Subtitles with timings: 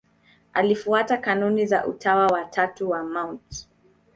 [0.53, 3.67] Alifuata kanuni za Utawa wa Tatu wa Mt.